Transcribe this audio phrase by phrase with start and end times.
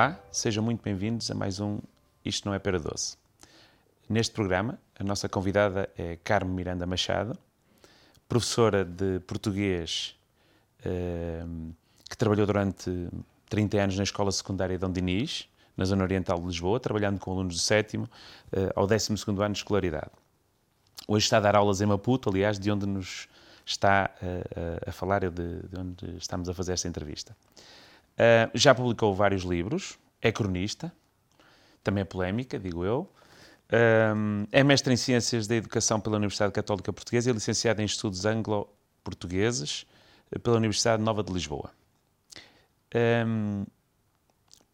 [0.00, 1.78] Olá, sejam muito bem-vindos a mais um
[2.24, 3.18] Isto Não é Pera Doce.
[4.08, 7.36] Neste programa, a nossa convidada é Carmen Miranda Machado,
[8.26, 10.16] professora de português
[10.82, 11.44] eh,
[12.08, 13.10] que trabalhou durante
[13.50, 17.56] 30 anos na Escola Secundária Dom Dinis, na Zona Oriental de Lisboa, trabalhando com alunos
[17.56, 18.00] do 7
[18.52, 20.12] eh, ao 12 ano de escolaridade.
[21.06, 23.28] Hoje está a dar aulas em Maputo, aliás, de onde nos
[23.66, 27.36] está uh, a falar, de, onde estamos a fazer esta entrevista.
[28.12, 30.92] Uh, já publicou vários livros, é cronista,
[31.82, 33.10] também é polémica, digo eu.
[33.68, 38.26] Uh, é mestre em Ciências da Educação pela Universidade Católica Portuguesa e licenciado em Estudos
[38.26, 39.86] Anglo-Portugueses
[40.42, 41.70] pela Universidade Nova de Lisboa.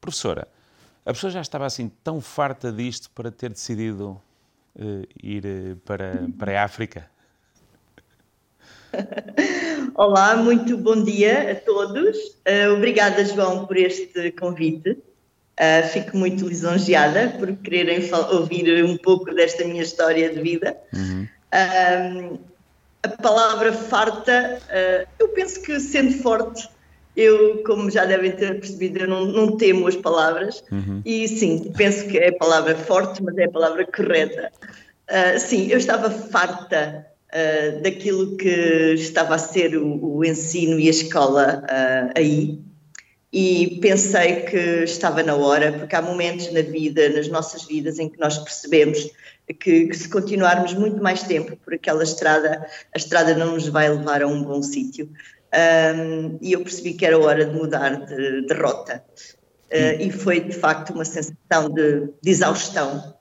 [0.00, 0.48] Professora,
[1.04, 4.20] a pessoa já estava assim tão farta disto para ter decidido
[5.22, 7.10] ir para, para a África?
[9.94, 12.16] Olá, muito bom dia a todos.
[12.16, 14.90] Uh, obrigada, João, por este convite.
[14.90, 20.76] Uh, fico muito lisonjeada por quererem ouvir um pouco desta minha história de vida.
[20.92, 21.26] Uhum.
[21.52, 22.38] Uh,
[23.02, 24.60] a palavra farta,
[25.20, 26.68] eu penso que sendo forte,
[27.16, 30.64] eu, como já devem ter percebido, eu não, não temo as palavras.
[30.72, 31.02] Uhum.
[31.04, 34.50] E sim, penso que é a palavra forte, mas é a palavra correta.
[35.38, 40.90] sim, eu estava farta uh, daquilo que estava a ser o, o ensino e a
[40.90, 42.60] escola uh, aí.
[43.32, 48.08] E pensei que estava na hora, porque há momentos na vida, nas nossas vidas, em
[48.08, 49.10] que nós percebemos
[49.46, 53.88] que, que, se continuarmos muito mais tempo por aquela estrada, a estrada não nos vai
[53.88, 55.10] levar a um bom sítio.
[55.54, 59.04] Um, e eu percebi que era hora de mudar de, de rota.
[59.70, 63.14] Uh, e foi de facto uma sensação de, de exaustão,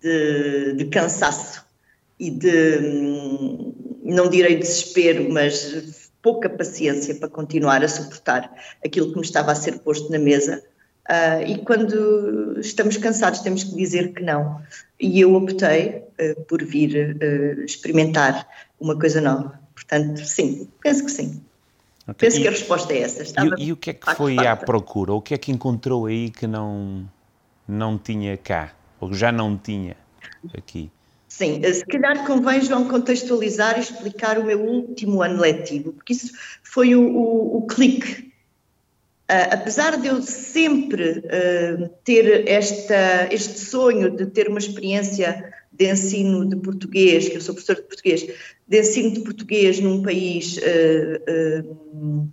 [0.00, 1.64] de, de, cansaço
[2.18, 3.74] e de, hum,
[4.04, 8.52] não direi desespero, mas pouca paciência para continuar a suportar
[8.84, 10.62] aquilo que me estava a ser posto na mesa.
[11.08, 14.60] Uh, e quando estamos cansados, temos que dizer que não.
[15.00, 18.46] E eu optei uh, por vir uh, experimentar
[18.78, 19.58] uma coisa nova.
[19.74, 21.40] Portanto, sim, penso que sim.
[22.02, 22.28] Okay.
[22.28, 23.22] Penso e, que a resposta é essa.
[23.22, 25.12] E, e, o que é que foi à procura?
[25.12, 27.08] O que é que encontrou aí que não,
[27.66, 28.72] não tinha cá?
[29.00, 29.96] Ou já não tinha
[30.56, 30.90] aqui?
[31.28, 36.32] Sim, se calhar convém, João, contextualizar e explicar o meu último ano letivo, porque isso
[36.62, 38.32] foi o, o, o clique.
[39.30, 45.92] Uh, apesar de eu sempre uh, ter esta, este sonho de ter uma experiência de
[45.92, 48.26] ensino de português, que eu sou professora de português,
[48.66, 52.28] de ensino de português num país uh,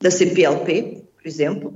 [0.00, 1.74] da CPLP, por exemplo,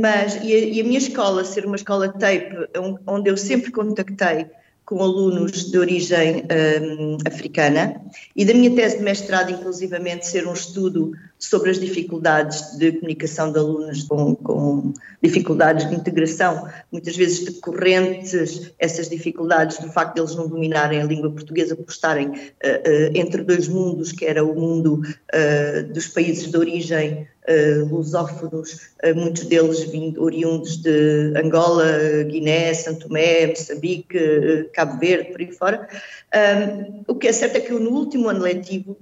[0.00, 2.68] mas e a, e a minha escola ser uma escola TAPE,
[3.06, 4.46] onde eu sempre contactei
[4.84, 6.44] com alunos de origem
[6.82, 8.00] um, africana
[8.36, 13.50] e da minha tese de mestrado, inclusivamente, ser um estudo sobre as dificuldades de comunicação
[13.50, 14.92] de alunos com, com
[15.22, 21.04] dificuldades de integração, muitas vezes decorrentes essas dificuldades do facto de eles não dominarem a
[21.04, 26.08] língua portuguesa por estarem uh, uh, entre dois mundos, que era o mundo uh, dos
[26.08, 31.84] países de origem uh, lusófonos, uh, muitos deles vindo, oriundos de Angola,
[32.24, 35.88] Guiné, Santo Tomé, Moçambique, uh, Cabo Verde, por aí fora.
[36.34, 38.96] Um, o que é certo é que eu, no último ano letivo,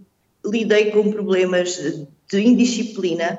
[0.44, 1.76] lidei com problemas
[2.30, 3.38] de indisciplina,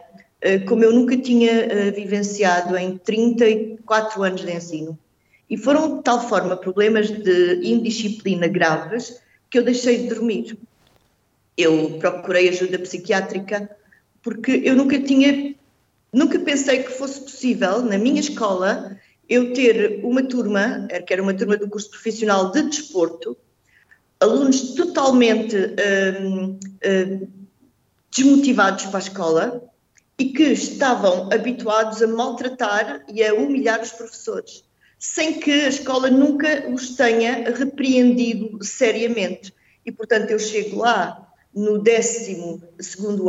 [0.68, 4.97] como eu nunca tinha vivenciado em 34 anos de ensino.
[5.50, 10.58] E foram de tal forma problemas de indisciplina graves que eu deixei de dormir.
[11.58, 13.70] Eu procurei ajuda psiquiátrica,
[14.23, 15.53] porque eu nunca tinha,
[16.11, 18.97] nunca pensei que fosse possível, na minha escola,
[19.29, 23.38] eu ter uma turma, que era uma turma do curso profissional de desporto,
[24.19, 27.28] alunos totalmente hum, hum,
[28.16, 29.63] desmotivados para a escola
[30.17, 34.63] e que estavam habituados a maltratar e a humilhar os professores,
[34.97, 39.53] sem que a escola nunca os tenha repreendido seriamente.
[39.85, 42.61] E, portanto, eu chego lá no 12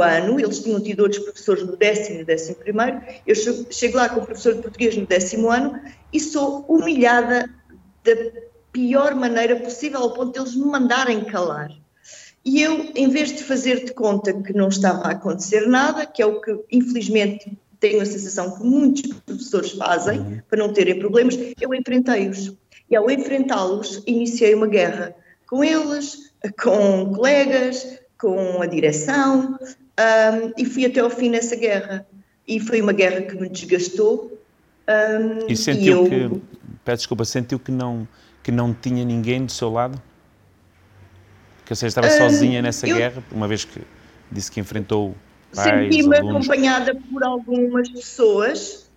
[0.02, 3.34] ano, eles tinham tido outros professores no décimo e décimo primeiro, eu
[3.70, 5.78] chego lá como professor de português no décimo ano
[6.12, 7.50] e sou humilhada
[8.02, 8.12] da
[8.72, 11.70] pior maneira possível, ao ponto de eles me mandarem calar.
[12.44, 16.20] E eu, em vez de fazer de conta que não estava a acontecer nada, que
[16.20, 20.40] é o que infelizmente tenho a sensação que muitos professores fazem uhum.
[20.48, 22.52] para não terem problemas, eu enfrentei-os.
[22.90, 25.14] E ao enfrentá-los, iniciei uma guerra
[25.46, 26.32] com eles,
[26.62, 29.58] com colegas, com a direção
[29.98, 32.06] um, e fui até ao fim nessa guerra.
[32.46, 34.38] E foi uma guerra que me desgastou.
[34.88, 36.30] Um, e sentiu e eu...
[36.30, 36.42] que,
[36.84, 38.06] peço desculpa, sentiu que não,
[38.42, 40.00] que não tinha ninguém do seu lado?
[41.64, 42.96] Que você estava um, sozinha nessa eu...
[42.96, 43.80] guerra, uma vez que
[44.30, 45.14] disse que enfrentou
[45.54, 48.90] Senti-me acompanhada por algumas pessoas,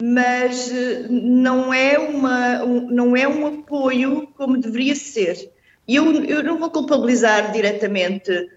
[0.00, 5.50] mas uh, não é, uma, um, não é um apoio como deveria ser.
[5.88, 8.48] E eu, eu não vou culpabilizar diretamente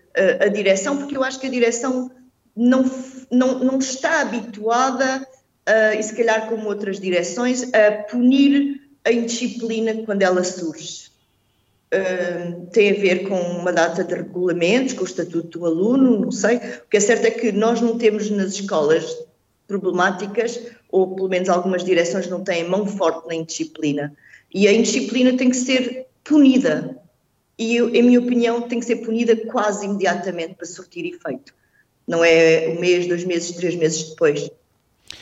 [0.42, 2.12] a direção, porque eu acho que a direção
[2.56, 2.84] não,
[3.32, 5.26] não, não está habituada,
[5.98, 11.10] e se calhar como outras direções, a punir a indisciplina quando ela surge
[11.94, 16.32] uh, tem a ver com uma data de regulamentos, com o estatuto do aluno, não
[16.32, 16.58] sei.
[16.58, 19.18] O que é certo é que nós não temos nas escolas
[19.68, 20.60] problemáticas,
[20.92, 24.14] ou pelo menos algumas direções não têm mão forte na indisciplina.
[24.54, 26.98] E a indisciplina tem que ser punida.
[27.60, 31.54] E, em minha opinião, tem que ser punida quase imediatamente para surtir efeito.
[32.08, 34.50] Não é um mês, dois meses, três meses depois.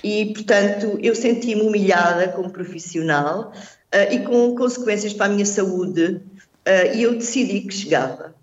[0.04, 6.22] E, portanto, eu senti-me humilhada como profissional uh, e com consequências para a minha saúde
[6.68, 8.36] Uh, e eu decidi que chegava.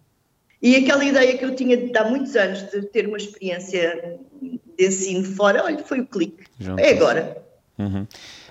[0.63, 4.59] E aquela ideia que eu tinha de há muitos anos de ter uma experiência de
[4.79, 6.45] ensino fora, olha, foi o clique.
[6.79, 7.37] É agora.
[7.79, 8.07] Uhum.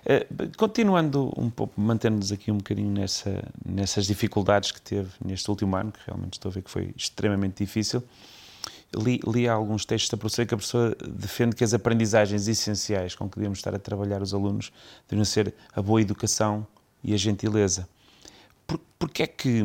[0.06, 5.76] Uh, continuando um pouco, mantendo-nos aqui um bocadinho nessa, nessas dificuldades que teve neste último
[5.76, 8.04] ano, que realmente estou a ver que foi extremamente difícil,
[8.96, 13.30] li, li alguns textos da professora que a professora defende que as aprendizagens essenciais com
[13.30, 14.72] que devemos estar a trabalhar os alunos
[15.10, 16.68] devem ser a boa educação
[17.04, 17.88] e a gentileza
[18.68, 19.64] por, porque é que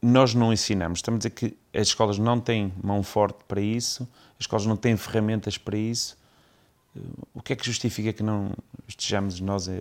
[0.00, 0.98] nós não ensinamos?
[0.98, 4.02] Estamos a dizer que as escolas não têm mão forte para isso,
[4.38, 6.16] as escolas não têm ferramentas para isso.
[7.34, 8.52] O que é que justifica que não
[8.86, 9.72] estejamos nós a,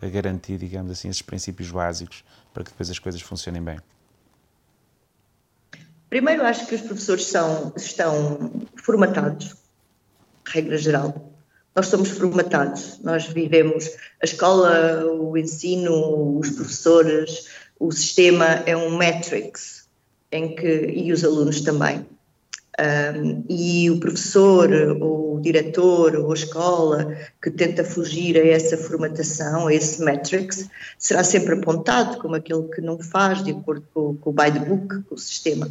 [0.00, 3.78] a, garantir, digamos assim, esses princípios básicos para que depois as coisas funcionem bem?
[6.08, 9.54] Primeiro, acho que os professores são, estão formatados,
[10.46, 11.32] regra geral.
[11.74, 13.90] Nós somos formatados, nós vivemos
[14.22, 17.48] a escola, o ensino, os professores,
[17.80, 19.88] o sistema é um matrix
[20.30, 22.06] em que, e os alunos também.
[22.76, 24.68] Um, e o professor,
[25.00, 30.68] ou o diretor, ou a escola que tenta fugir a essa formatação, a esse matrix,
[30.98, 34.58] será sempre apontado como aquele que não faz de acordo com, com o by the
[34.58, 35.70] book, com o sistema.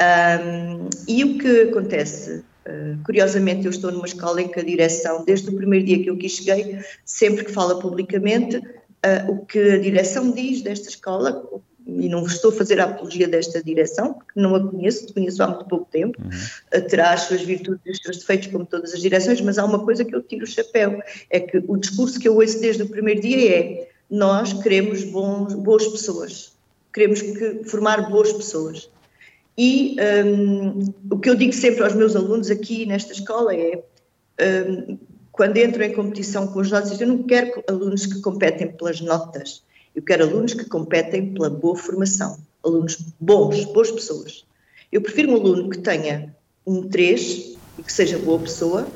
[0.00, 2.44] Um, e o que acontece?
[2.64, 6.08] Uh, curiosamente, eu estou numa escola em que a direção, desde o primeiro dia que
[6.10, 11.44] eu aqui cheguei, sempre que fala publicamente, uh, o que a direção diz desta escola,
[11.98, 15.48] e não estou a fazer a apologia desta direção, porque não a conheço, conheço há
[15.48, 16.78] muito pouco tempo, uhum.
[16.78, 19.64] uh, terá as suas virtudes e os seus defeitos, como todas as direções, mas há
[19.64, 22.82] uma coisa que eu tiro o chapéu: é que o discurso que eu ouço desde
[22.82, 26.52] o primeiro dia é nós queremos bons, boas pessoas,
[26.92, 28.90] queremos que, formar boas pessoas.
[29.56, 33.82] E um, o que eu digo sempre aos meus alunos aqui nesta escola é
[34.68, 34.98] um,
[35.30, 39.62] quando entro em competição com os notas, eu não quero alunos que competem pelas notas,
[39.94, 44.44] eu quero alunos que competem pela boa formação, alunos bons, boas pessoas.
[44.90, 46.34] Eu prefiro um aluno que tenha
[46.66, 48.86] um 3 e que seja boa pessoa,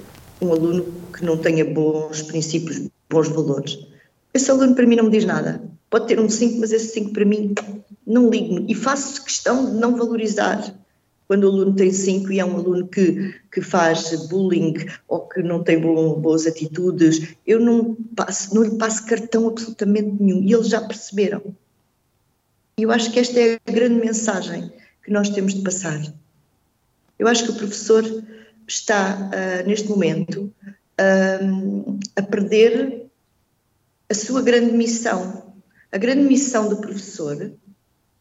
[0.40, 3.78] um aluno que não tenha bons princípios, bons valores.
[4.32, 5.62] Esse aluno para mim não me diz nada.
[5.88, 7.54] Pode ter um 5, mas esse 5 para mim
[8.06, 10.74] não ligo e faço questão de não valorizar
[11.34, 15.42] quando o aluno tem 5 e é um aluno que, que faz bullying ou que
[15.42, 20.44] não tem bom, boas atitudes, eu não, passo, não lhe passo cartão absolutamente nenhum.
[20.44, 21.42] E eles já perceberam.
[22.78, 26.00] E eu acho que esta é a grande mensagem que nós temos de passar.
[27.18, 28.04] Eu acho que o professor
[28.68, 30.52] está, uh, neste momento,
[31.00, 33.06] uh, a perder
[34.08, 35.52] a sua grande missão.
[35.90, 37.52] A grande missão do professor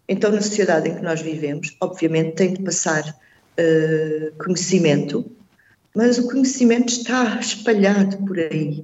[0.08, 5.26] então, na sociedade em que nós vivemos, obviamente tem de passar uh, conhecimento,
[5.96, 8.84] mas o conhecimento está espalhado por aí.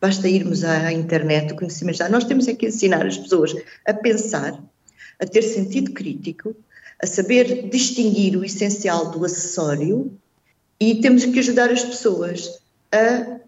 [0.00, 2.08] Basta irmos à internet, o conhecimento está.
[2.08, 3.54] Nós temos é que ensinar as pessoas
[3.86, 4.62] a pensar,
[5.18, 6.54] a ter sentido crítico,
[7.02, 10.16] a saber distinguir o essencial do acessório
[10.80, 12.60] e temos que ajudar as pessoas
[12.92, 13.40] a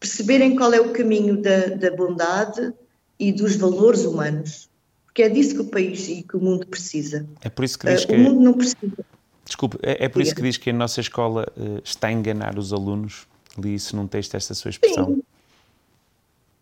[0.00, 2.72] perceberem qual é o caminho da, da bondade
[3.18, 4.68] e dos valores humanos
[5.18, 7.26] que é disso que o país e que o mundo precisa.
[7.40, 8.14] É por isso que diz uh, que...
[8.14, 9.04] O mundo não precisa.
[9.44, 12.56] Desculpe, é, é por isso que diz que a nossa escola uh, está a enganar
[12.56, 13.26] os alunos?
[13.58, 15.20] Li isso num texto esta sua expressão.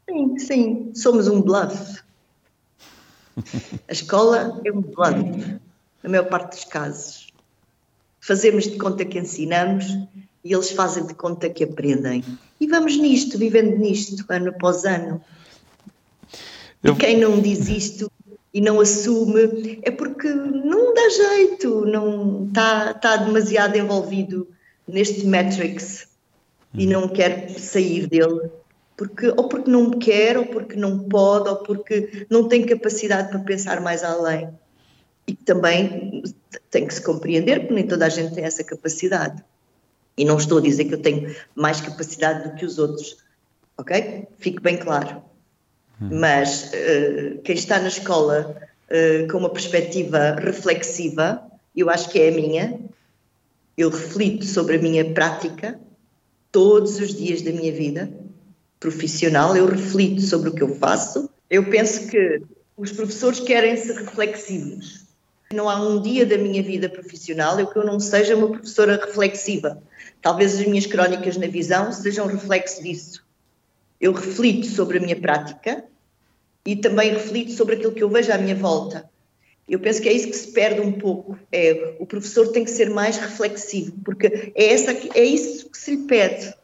[0.08, 0.92] Sim, sim, sim.
[0.94, 2.00] somos um bluff.
[3.86, 5.60] a escola é um bluff,
[6.02, 7.26] na maior parte dos casos.
[8.22, 9.84] Fazemos de conta que ensinamos
[10.42, 12.24] e eles fazem de conta que aprendem.
[12.58, 15.22] E vamos nisto, vivendo nisto, ano após ano.
[16.82, 18.10] E quem não diz isto
[18.56, 24.48] e não assume, é porque não dá jeito, não está, está demasiado envolvido
[24.88, 26.08] neste Matrix
[26.72, 28.48] e não quer sair dele.
[28.96, 33.40] Porque, ou porque não quer, ou porque não pode, ou porque não tem capacidade para
[33.40, 34.48] pensar mais além.
[35.26, 36.22] E também
[36.70, 39.44] tem que se compreender, porque nem toda a gente tem essa capacidade.
[40.16, 43.18] E não estou a dizer que eu tenho mais capacidade do que os outros,
[43.76, 44.28] Ok?
[44.38, 45.22] Fique bem claro.
[46.00, 48.56] Mas uh, quem está na escola
[48.90, 51.42] uh, com uma perspectiva reflexiva,
[51.74, 52.78] eu acho que é a minha,
[53.76, 55.78] eu reflito sobre a minha prática
[56.52, 58.10] todos os dias da minha vida
[58.78, 61.28] profissional, eu reflito sobre o que eu faço.
[61.50, 62.42] Eu penso que
[62.76, 65.06] os professores querem ser reflexivos.
[65.52, 68.96] Não há um dia da minha vida profissional eu que eu não seja uma professora
[68.96, 69.82] reflexiva.
[70.20, 73.25] Talvez as minhas crónicas na visão sejam reflexo disso.
[74.00, 75.84] Eu reflito sobre a minha prática
[76.64, 79.08] e também reflito sobre aquilo que eu vejo à minha volta.
[79.68, 81.38] Eu penso que é isso que se perde um pouco.
[81.50, 85.96] É, o professor tem que ser mais reflexivo, porque é, essa, é isso que se
[85.96, 86.54] lhe pede.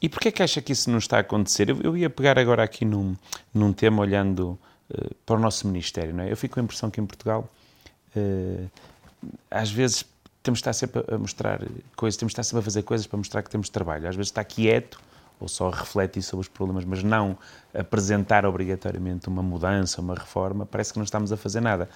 [0.00, 1.68] E porquê é que acha que isso não está a acontecer?
[1.70, 3.16] Eu, eu ia pegar agora aqui num,
[3.52, 4.56] num tema olhando
[4.90, 6.14] uh, para o nosso Ministério.
[6.14, 6.30] Não é?
[6.30, 7.50] Eu fico com a impressão que em Portugal,
[8.16, 8.70] uh,
[9.50, 10.04] às vezes,
[10.44, 11.60] temos de estar sempre a mostrar
[11.96, 14.08] coisas, temos de estar sempre a fazer coisas para mostrar que temos trabalho.
[14.08, 15.00] Às vezes está quieto
[15.40, 17.38] ou só refletir sobre os problemas, mas não
[17.72, 21.88] apresentar obrigatoriamente uma mudança, uma reforma, parece que não estamos a fazer nada.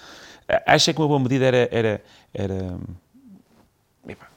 [0.67, 1.69] Acha que uma boa medida era.
[1.71, 2.77] era, era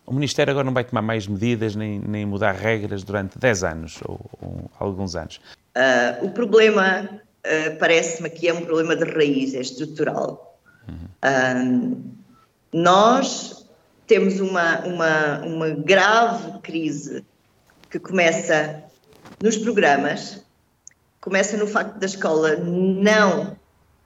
[0.05, 3.99] o Ministério agora não vai tomar mais medidas nem, nem mudar regras durante 10 anos
[4.05, 5.41] ou, ou alguns anos?
[5.75, 10.59] Uh, o problema, uh, parece-me que é um problema de raiz, é estrutural.
[10.87, 10.95] Uhum.
[11.23, 12.03] Uh,
[12.71, 13.67] nós
[14.05, 17.25] temos uma, uma, uma grave crise
[17.89, 18.83] que começa
[19.45, 20.43] nos programas,
[21.21, 23.55] começa no facto da escola não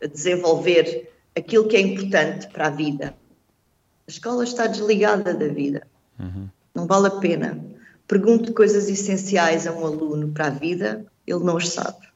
[0.02, 3.16] desenvolver aquilo que é importante para a vida.
[4.06, 5.88] A escola está desligada da vida.
[6.20, 6.50] Uhum.
[6.76, 7.58] Não vale a pena.
[8.06, 12.10] Pergunte coisas essenciais a um aluno para a vida, ele não as sabe.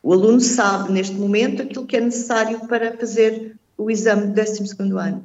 [0.00, 4.76] O aluno sabe, neste momento, aquilo que é necessário para fazer o exame do 12
[4.96, 5.24] ano.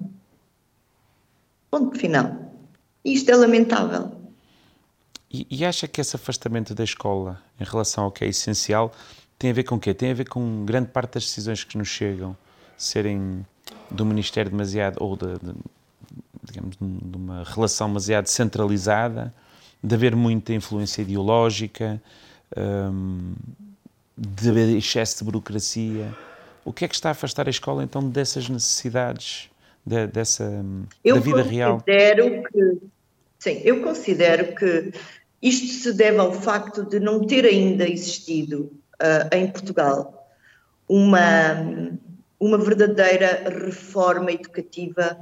[1.69, 2.51] Ponto final.
[3.03, 4.14] Isto é lamentável.
[5.35, 8.93] E, e, acha que esse afastamento da escola em relação ao que é essencial
[9.37, 9.93] tem a ver com o quê?
[9.93, 12.37] Tem a ver com grande parte das decisões que nos chegam
[12.77, 13.45] serem
[13.91, 15.53] do Ministério demasiado, ou de, de
[16.43, 19.33] digamos, de uma relação demasiado centralizada,
[19.83, 22.01] de haver muita influência ideológica,
[22.55, 23.33] um,
[24.17, 26.15] de haver excesso de burocracia.
[26.63, 29.49] O que é que está a afastar a escola então dessas necessidades,
[29.85, 30.63] de, dessa,
[31.03, 31.81] eu da vida real?
[31.81, 32.77] Que,
[33.39, 34.93] sim, eu considero que
[35.45, 40.27] isto se deve ao facto de não ter ainda existido uh, em Portugal
[40.89, 41.91] uma,
[42.39, 45.15] uma verdadeira reforma educativa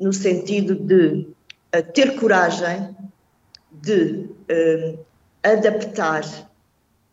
[0.00, 1.28] no sentido de
[1.76, 2.96] uh, ter coragem
[3.70, 4.98] de uh,
[5.42, 6.24] adaptar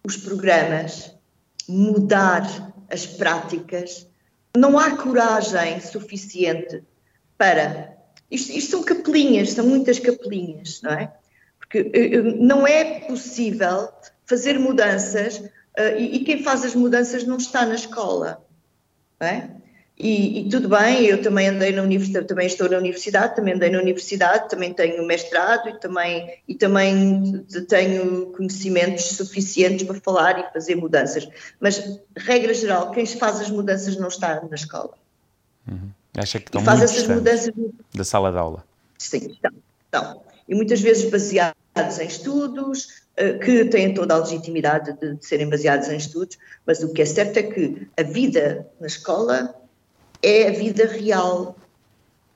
[0.02, 1.14] os programas,
[1.68, 4.08] mudar as práticas.
[4.56, 6.82] Não há coragem suficiente
[7.38, 7.98] para.
[8.32, 11.14] Isto, isto são capelinhas, são muitas capelinhas, não é?
[11.74, 13.90] Porque eh, não é possível
[14.28, 18.46] fazer mudanças uh, e, e, quem faz as mudanças não está na escola.
[19.20, 19.50] É?
[19.98, 23.72] E, e, tudo bem, eu também andei na universidade, também estou na universidade, também andei
[23.72, 30.54] na universidade, também tenho mestrado e também, e também tenho conhecimentos suficientes para falar e
[30.54, 31.28] fazer mudanças.
[31.60, 34.94] Mas, regra geral, quem faz as mudanças não está na escola.
[35.68, 35.90] Uhum.
[36.18, 37.52] Acha que estão e faz essas mudanças
[37.96, 38.64] da sala de aula?
[39.00, 39.52] Sim, estão.
[39.86, 40.33] estão.
[40.48, 45.88] E muitas vezes baseados em estudos, eh, que têm toda a legitimidade de, serem baseados
[45.88, 49.56] em estudos, mas o que é certo é que a vida na escola
[50.22, 51.56] é a vida real.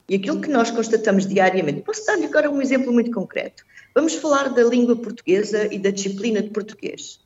[0.07, 3.65] E aquilo que nós constatamos diariamente, posso dar-lhe agora um exemplo muito concreto.
[3.93, 7.19] Vamos falar da língua portuguesa e da disciplina de português.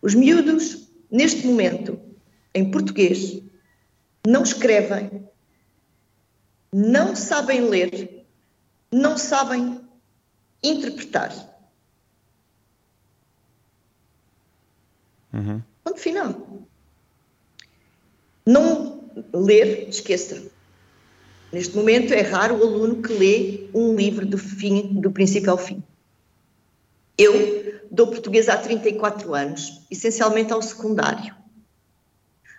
[0.00, 2.00] Os miúdos, neste momento,
[2.54, 3.42] em português,
[4.24, 5.28] não escrevem,
[6.72, 8.17] não sabem ler,
[8.90, 9.80] não sabem
[10.62, 11.32] interpretar.
[15.32, 15.62] Uhum.
[15.84, 16.34] Ponto final.
[18.44, 20.50] Não ler, esqueça.
[21.52, 25.58] Neste momento é raro o aluno que lê um livro do fim, do princípio ao
[25.58, 25.82] fim.
[27.16, 31.34] Eu dou português há 34 anos, essencialmente ao secundário.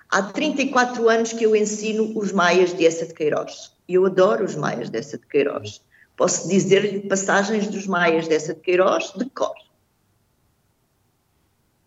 [0.09, 3.71] Há 34 anos que eu ensino os maias de Essa de Queiroz.
[3.87, 5.81] Eu adoro os maias de Essa de Queiroz.
[6.19, 9.55] Posso dizer-lhe passagens dos maias de Essa de Queiroz de cor.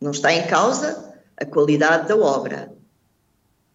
[0.00, 2.72] Não está em causa a qualidade da obra,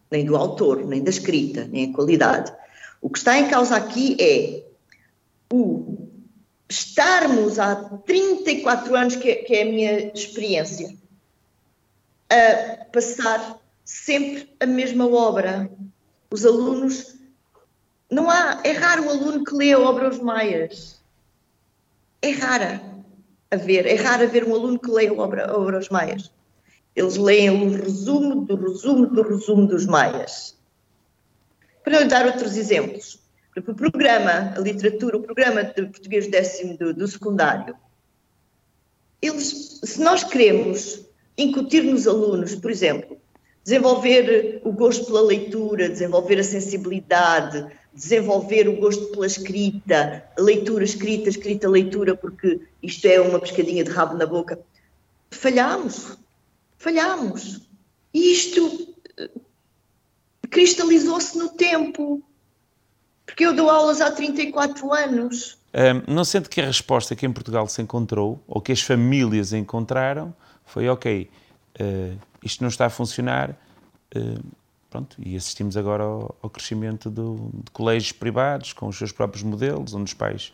[0.09, 2.51] nem do autor, nem da escrita, nem a qualidade.
[2.99, 4.63] O que está em causa aqui é
[5.53, 6.09] o
[6.67, 10.97] estarmos há 34 anos, que é, que é a minha experiência,
[12.31, 15.69] a passar sempre a mesma obra.
[16.31, 17.15] Os alunos.
[18.09, 18.61] Não há.
[18.63, 20.97] É raro o aluno que lê a obra Maias.
[22.21, 22.81] É rara.
[23.51, 23.85] a ver.
[23.85, 26.31] É raro ver um aluno que leia obra, obras maias.
[26.95, 30.57] Eles leem o resumo do resumo do resumo dos maias.
[31.83, 33.19] Para lhe dar outros exemplos,
[33.55, 37.75] o programa, a literatura, o programa de português décimo do, do secundário,
[39.21, 41.05] eles, se nós queremos
[41.37, 43.17] incutir nos alunos, por exemplo,
[43.63, 47.65] desenvolver o gosto pela leitura, desenvolver a sensibilidade,
[47.97, 53.89] desenvolver o gosto pela escrita, leitura, escrita, escrita, leitura, porque isto é uma pescadinha de
[53.89, 54.59] rabo na boca.
[55.31, 56.15] Falhámos,
[56.77, 57.61] falhámos.
[58.13, 59.31] E isto eh,
[60.51, 62.21] cristalizou-se no tempo,
[63.25, 65.57] porque eu dou aulas há 34 anos.
[65.73, 69.53] Um, não sente que a resposta que em Portugal se encontrou, ou que as famílias
[69.53, 70.35] encontraram,
[70.65, 71.27] foi ok,
[71.81, 73.57] uh, isto não está a funcionar,
[74.15, 74.43] uh,
[74.97, 79.43] pronto, e assistimos agora ao, ao crescimento do, de colégios privados, com os seus próprios
[79.43, 80.53] modelos, onde os pais,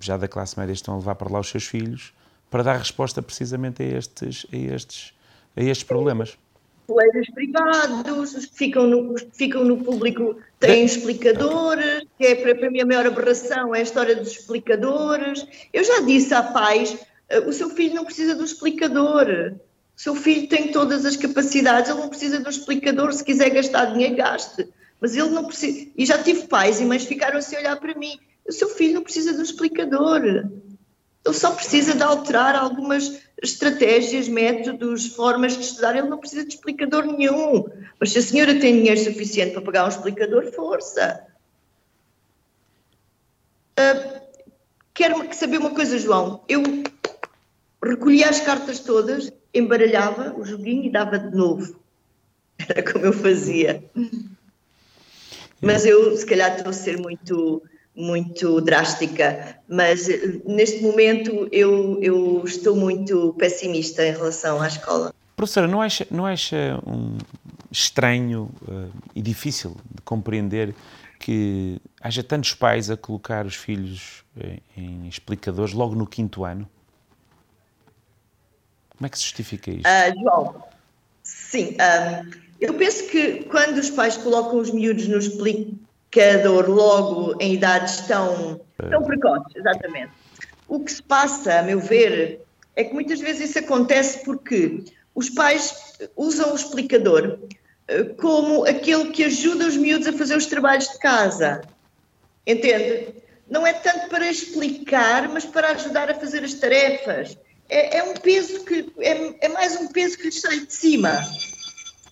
[0.00, 2.12] já da classe média, estão a levar para lá os seus filhos,
[2.50, 5.14] para dar resposta precisamente a estes, a estes,
[5.56, 6.38] a estes problemas.
[6.86, 12.54] Colégios privados, os que ficam no, que ficam no público têm explicadores, que é para,
[12.54, 15.46] para mim a maior aberração é a história dos explicadores.
[15.72, 19.54] Eu já disse a pais eh, o seu filho não precisa do explicador.
[19.96, 23.12] Seu filho tem todas as capacidades, ele não precisa do explicador.
[23.12, 24.68] Se quiser gastar dinheiro, gaste.
[25.00, 25.88] Mas ele não precisa.
[25.96, 28.18] E já tive pais e mães ficaram assim a olhar para mim.
[28.46, 30.24] O seu filho não precisa do explicador.
[30.24, 35.96] Ele só precisa de alterar algumas estratégias, métodos, formas de estudar.
[35.96, 37.64] Ele não precisa de explicador nenhum.
[38.00, 41.26] Mas se a senhora tem dinheiro suficiente para pagar um explicador, força.
[43.78, 44.20] Uh,
[44.92, 46.44] quero saber uma coisa, João.
[46.48, 46.62] Eu
[47.92, 51.76] recolhia as cartas todas, embaralhava o joguinho e dava de novo.
[52.58, 53.82] Era como eu fazia.
[55.60, 57.62] Mas eu, se calhar, estou a ser muito,
[57.94, 65.14] muito drástica, mas eh, neste momento eu, eu estou muito pessimista em relação à escola.
[65.36, 67.16] Professora, não acha, não acha um
[67.70, 70.74] estranho uh, e difícil de compreender
[71.18, 76.68] que haja tantos pais a colocar os filhos em, em explicadores logo no quinto ano?
[79.02, 79.84] Como é que se justifica isto?
[79.84, 80.64] Uh, João,
[81.24, 81.76] sim.
[81.76, 88.02] Um, eu penso que quando os pais colocam os miúdos no explicador logo em idades
[88.02, 90.12] tão, tão precoces, exatamente,
[90.68, 92.42] o que se passa, a meu ver,
[92.76, 94.84] é que muitas vezes isso acontece porque
[95.16, 97.40] os pais usam o explicador
[97.88, 101.60] eh, como aquele que ajuda os miúdos a fazer os trabalhos de casa.
[102.46, 103.16] Entende?
[103.50, 107.36] Não é tanto para explicar, mas para ajudar a fazer as tarefas
[107.72, 111.18] é, é um peso que é, é, mais um peso que lhes sai de cima.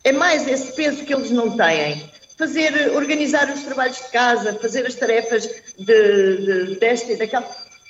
[0.02, 2.10] É mais esse peso que eles não têm.
[2.38, 5.46] Fazer, organizar os trabalhos de casa, fazer as tarefas
[5.78, 7.46] de, de, desta e daquela,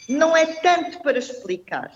[0.09, 1.92] não é tanto para explicar.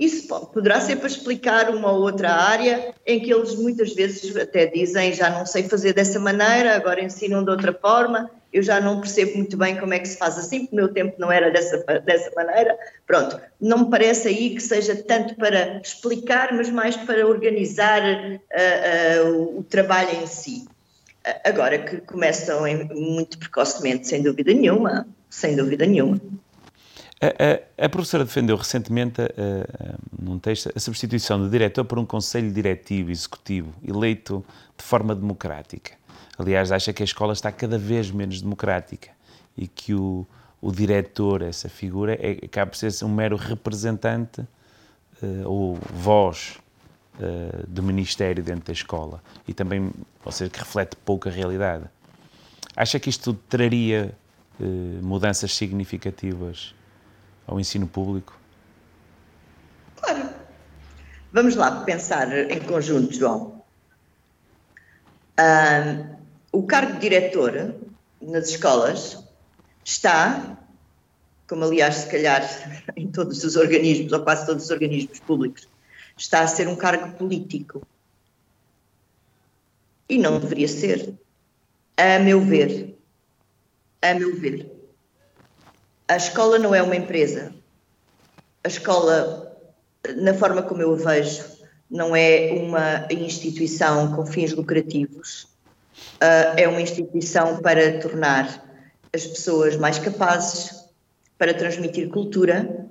[0.00, 4.66] Isso poderá ser para explicar uma ou outra área em que eles muitas vezes até
[4.66, 9.00] dizem já não sei fazer dessa maneira, agora ensinam de outra forma eu já não
[9.00, 11.50] percebo muito bem como é que se faz assim, porque o meu tempo não era
[11.50, 12.76] dessa, dessa maneira.
[13.06, 19.30] Pronto, não me parece aí que seja tanto para explicar, mas mais para organizar uh,
[19.30, 20.66] uh, o trabalho em si.
[21.44, 26.20] Agora que começam em, muito precocemente, sem dúvida nenhuma, sem dúvida nenhuma.
[27.22, 32.04] A, a, a professora defendeu recentemente, uh, num texto, a substituição de diretor por um
[32.04, 34.44] conselho diretivo executivo eleito
[34.76, 35.92] de forma democrática.
[36.42, 39.10] Aliás, acha que a escola está cada vez menos democrática
[39.56, 40.26] e que o,
[40.60, 46.58] o diretor, essa figura, é, acaba por ser um mero representante uh, ou voz
[47.14, 49.92] uh, do ministério dentro da escola e também,
[50.24, 51.84] ou seja, que reflete pouco a realidade.
[52.74, 54.12] Acha que isto traria
[54.58, 54.64] uh,
[55.00, 56.74] mudanças significativas
[57.46, 58.36] ao ensino público?
[59.94, 60.28] Claro.
[61.32, 63.62] Vamos lá pensar em conjunto, João.
[65.38, 66.21] Uh,
[66.52, 67.74] o cargo de diretor
[68.20, 69.18] nas escolas
[69.82, 70.58] está,
[71.48, 72.42] como aliás se calhar
[72.94, 75.66] em todos os organismos, ou quase todos os organismos públicos,
[76.16, 77.82] está a ser um cargo político.
[80.08, 81.14] E não deveria ser,
[81.96, 82.98] a meu ver.
[84.02, 84.70] A meu ver.
[86.06, 87.54] A escola não é uma empresa.
[88.62, 89.56] A escola,
[90.16, 91.44] na forma como eu a vejo,
[91.90, 95.51] não é uma instituição com fins lucrativos
[96.22, 98.68] uh, é uma instituição para tornar
[99.12, 100.84] as pessoas mais capazes,
[101.38, 102.88] para transmitir cultura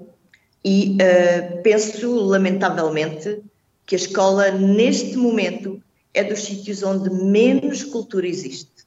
[0.63, 3.41] e uh, penso, lamentavelmente,
[3.85, 5.81] que a escola, neste momento,
[6.13, 8.85] é dos sítios onde menos cultura existe.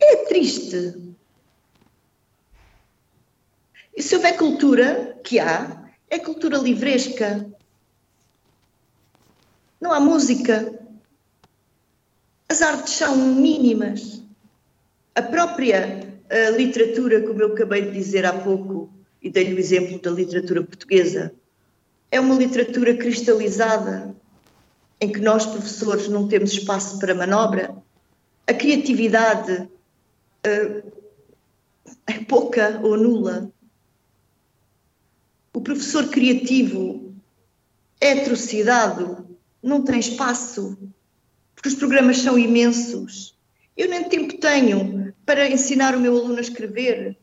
[0.00, 1.14] É triste.
[3.96, 7.46] E se houver cultura, que há, é cultura livresca.
[9.80, 10.85] Não há música.
[12.48, 14.22] As artes são mínimas.
[15.14, 18.90] A própria a literatura, como eu acabei de dizer há pouco,
[19.22, 21.32] e dei-lhe o exemplo da literatura portuguesa,
[22.10, 24.14] é uma literatura cristalizada,
[25.00, 27.76] em que nós, professores, não temos espaço para manobra.
[28.46, 30.92] A criatividade uh,
[32.06, 33.50] é pouca ou nula.
[35.52, 37.14] O professor criativo
[38.00, 39.04] é atrocidade,
[39.62, 40.78] não tem espaço,
[41.66, 43.36] porque os programas são imensos.
[43.76, 47.16] Eu nem tempo tenho para ensinar o meu aluno a escrever,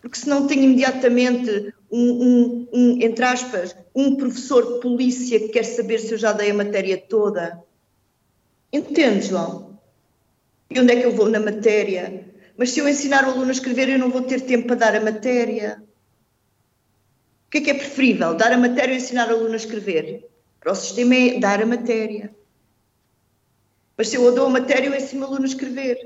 [0.00, 5.64] porque senão tenho imediatamente um, um, um, entre aspas, um professor de polícia que quer
[5.64, 7.60] saber se eu já dei a matéria toda.
[8.72, 9.78] Entende, João?
[10.70, 12.24] E onde é que eu vou na matéria?
[12.56, 14.94] Mas se eu ensinar o aluno a escrever, eu não vou ter tempo para dar
[14.94, 15.82] a matéria.
[17.48, 18.34] O que é que é preferível?
[18.34, 20.30] Dar a matéria ou ensinar o aluno a escrever?
[20.60, 22.38] Para o sistema é dar a matéria.
[24.00, 25.98] Mas se eu dou a matéria, eu ensino o aluno a escrever.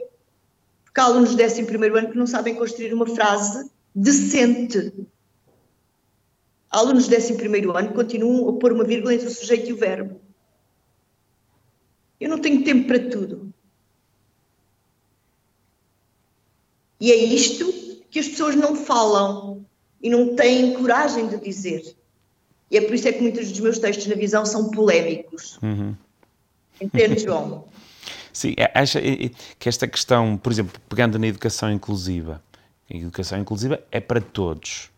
[0.84, 1.60] Porque há alunos do 11
[1.96, 4.92] ano que não sabem construir uma frase decente.
[6.68, 7.34] Há alunos do 11
[7.72, 10.20] ano que continuam a pôr uma vírgula entre o sujeito e o verbo.
[12.18, 13.54] Eu não tenho tempo para tudo.
[16.98, 17.72] E é isto
[18.10, 19.64] que as pessoas não falam
[20.02, 21.94] e não têm coragem de dizer.
[22.72, 25.60] E é por isso é que muitos dos meus textos na visão são polémicos.
[25.62, 25.94] Uhum.
[26.80, 27.64] Entende, João?
[28.32, 29.00] Sim, é, acha
[29.58, 32.42] que esta questão, por exemplo, pegando na educação inclusiva,
[32.90, 34.90] a educação inclusiva é para todos,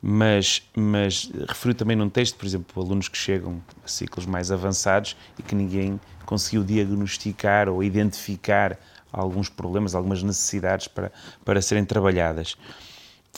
[0.00, 5.16] mas, mas referiu também num texto, por exemplo, alunos que chegam a ciclos mais avançados
[5.38, 8.78] e que ninguém conseguiu diagnosticar ou identificar
[9.10, 11.10] alguns problemas, algumas necessidades para,
[11.44, 12.56] para serem trabalhadas.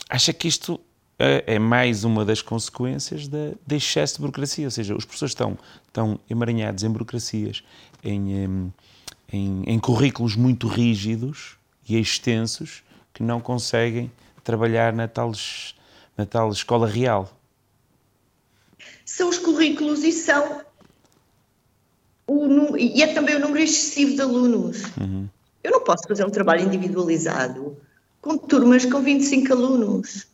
[0.09, 0.79] Acha que isto
[1.17, 5.57] é, é mais uma das consequências de excesso de burocracia, ou seja, os professores estão,
[5.91, 7.63] estão emaranhados em burocracias,
[8.01, 8.71] em,
[9.31, 12.81] em, em currículos muito rígidos e extensos
[13.13, 14.09] que não conseguem
[14.43, 15.33] trabalhar na tal,
[16.17, 17.37] na tal escola real.
[19.05, 20.61] São os currículos e são
[22.25, 24.83] o, e é também o número excessivo de alunos.
[24.97, 25.27] Uhum.
[25.61, 27.77] Eu não posso fazer um trabalho individualizado
[28.21, 30.27] com turmas com 25 alunos.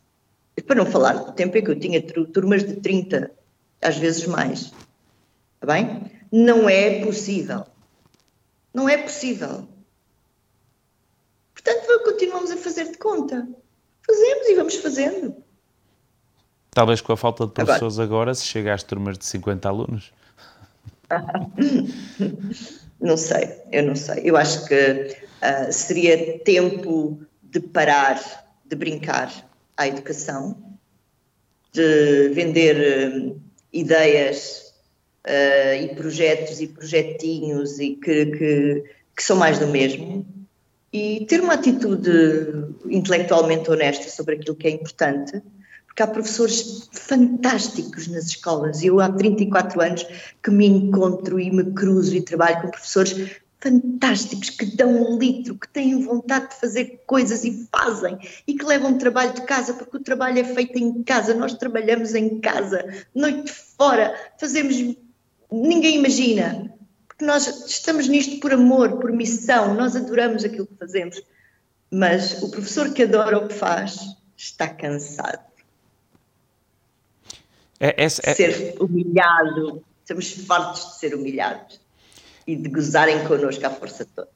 [0.66, 3.30] Para não falar do tempo em que eu tinha turmas de 30,
[3.82, 4.72] às vezes mais.
[5.60, 6.08] Está bem?
[6.30, 7.64] Não é possível.
[8.72, 9.68] Não é possível.
[11.52, 13.48] Portanto, continuamos a fazer de conta.
[14.06, 15.36] Fazemos e vamos fazendo.
[16.70, 20.12] Talvez com a falta de professores agora, agora se chega às turmas de 50 alunos.
[23.00, 24.20] não sei, eu não sei.
[24.24, 29.32] Eu acho que uh, seria tempo de parar de brincar
[29.76, 30.78] à educação,
[31.72, 33.42] de vender uh,
[33.72, 34.67] ideias
[35.28, 40.26] uh, e projetos e projetinhos e que, que, que, são mais do mesmo
[40.92, 42.10] e ter uma atitude
[42.88, 45.42] intelectualmente honesta sobre aquilo que é importante,
[45.86, 48.82] porque há professores fantásticos nas escolas.
[48.82, 50.06] Eu há 34 anos
[50.42, 55.56] que me encontro e me cruzo e trabalho com professores fantásticos que dão um litro,
[55.56, 59.96] que têm vontade de fazer coisas e fazem e que levam trabalho de casa, porque
[59.96, 64.76] o trabalho é feito em casa, nós trabalhamos em casa, noite fora, fazemos
[65.50, 66.74] ninguém imagina.
[67.06, 71.20] Porque nós estamos nisto por amor, por missão, nós adoramos aquilo que fazemos.
[71.90, 73.98] Mas o professor que adora o que faz
[74.36, 75.48] está cansado.
[77.80, 78.08] É, é, é...
[78.08, 81.80] Ser humilhado, estamos fartos de ser humilhados
[82.46, 84.28] e de gozarem connosco à força toda.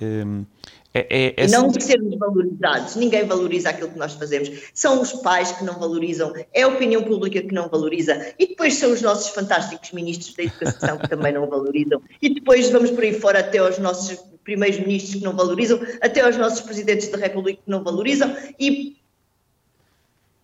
[0.00, 0.44] Hum,
[0.92, 1.48] é, é, é...
[1.48, 4.48] Não sermos valorizados, ninguém valoriza aquilo que nós fazemos.
[4.72, 8.74] São os pais que não valorizam, é a opinião pública que não valoriza, e depois
[8.74, 13.02] são os nossos fantásticos ministros da educação que também não valorizam, e depois vamos por
[13.02, 17.18] aí fora até aos nossos primeiros ministros que não valorizam, até aos nossos presidentes da
[17.18, 18.96] República que não valorizam, e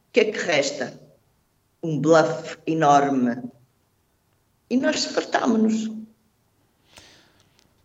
[0.08, 1.00] o que é que resta?
[1.80, 3.40] Um bluff enorme.
[4.68, 5.88] E nós fartámonos.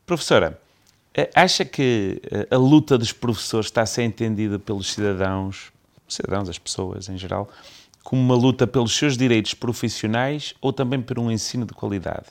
[0.06, 0.60] Professora,
[1.34, 5.71] acha que eh, a luta dos professores está a ser entendida pelos cidadãos,
[6.08, 7.49] cidadãos, as pessoas em geral,
[8.04, 12.25] como uma luta pelos seus direitos profissionais ou também por um ensino de qualidade?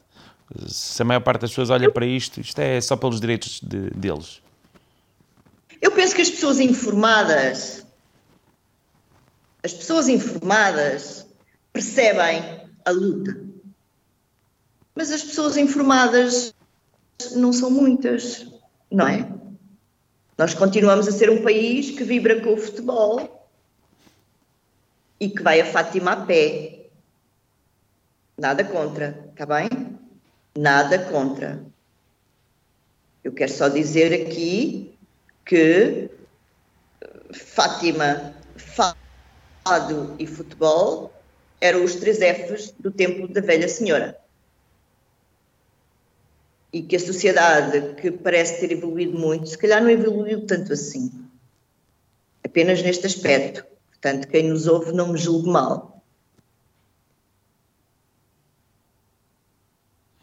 [0.69, 3.91] Se a maior parte das pessoas olha para isto, isto é só pelos direitos de,
[3.91, 4.43] deles.
[5.81, 7.85] Eu penso que as pessoas informadas,
[9.63, 11.27] as pessoas informadas
[11.73, 12.43] percebem
[12.85, 13.37] a luta.
[14.95, 16.55] Mas as pessoas informadas
[17.35, 18.47] não são muitas
[18.95, 19.29] não é?
[20.39, 23.49] Nós continuamos a ser um país que vibra com o futebol
[25.19, 26.87] e que vai a Fátima a pé.
[28.39, 29.69] Nada contra, está bem?
[30.57, 31.65] Nada contra.
[33.23, 34.97] Eu quero só dizer aqui
[35.45, 36.11] que
[37.33, 41.13] Fátima, fado e futebol
[41.61, 44.19] eram os três Fs do tempo da velha senhora.
[46.75, 51.09] E que a sociedade, que parece ter evoluído muito, se calhar não evoluiu tanto assim.
[52.43, 53.65] Apenas neste aspecto.
[53.91, 56.03] Portanto, quem nos ouve não me julgue mal.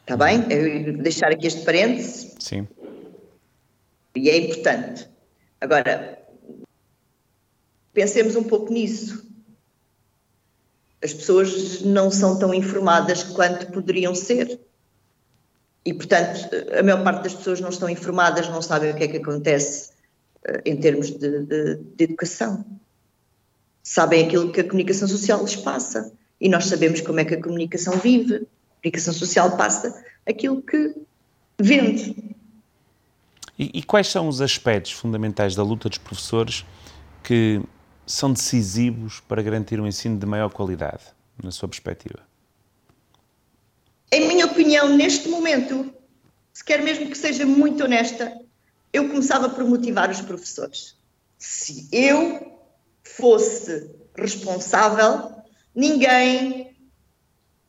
[0.01, 0.45] Está bem?
[0.51, 2.35] Eu vou deixar aqui este parênteses.
[2.37, 2.67] Sim.
[4.13, 5.07] E é importante.
[5.61, 6.21] Agora,
[7.93, 9.25] pensemos um pouco nisso.
[11.01, 14.59] As pessoas não são tão informadas quanto poderiam ser.
[15.85, 19.07] E, portanto, a maior parte das pessoas não estão informadas, não sabem o que é
[19.07, 19.91] que acontece
[20.47, 22.63] uh, em termos de, de, de, educação.
[23.81, 26.13] Sabem aquilo que a comunicação social lhes passa.
[26.39, 28.35] E nós sabemos como é que a comunicação vive.
[28.35, 30.93] A comunicação social passa aquilo que
[31.59, 32.15] vende.
[33.57, 36.63] E, e quais são os aspectos fundamentais da luta dos professores
[37.23, 37.59] que
[38.05, 41.03] são decisivos para garantir um ensino de maior qualidade,
[41.43, 42.30] na sua perspectiva?
[44.13, 45.93] Em minha opinião, neste momento,
[46.51, 48.37] se quer mesmo que seja muito honesta,
[48.91, 50.97] eu começava por motivar os professores.
[51.37, 52.59] Se eu
[53.03, 55.31] fosse responsável,
[55.73, 56.75] ninguém,